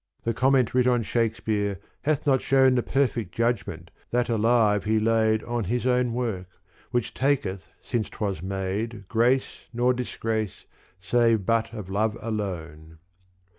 The 0.23 0.33
comment 0.33 0.73
writ 0.73 0.87
on 0.87 1.03
Shakespeare 1.03 1.79
hath 2.05 2.25
not 2.25 2.41
shown 2.41 2.73
The 2.73 2.81
perfect 2.81 3.33
judgment 3.35 3.91
that 4.09 4.29
alive 4.29 4.83
he 4.83 4.97
laid 4.99 5.43
On 5.43 5.65
his 5.65 5.85
own 5.85 6.11
work, 6.15 6.49
which 6.89 7.13
taketh 7.13 7.69
since 7.83 8.09
't 8.09 8.17
was 8.19 8.41
made 8.41 9.07
Grace 9.07 9.65
nor 9.71 9.93
disgrace 9.93 10.65
save 10.99 11.45
but 11.45 11.71
of 11.71 11.87
love 11.87 12.17
alone. 12.19 12.97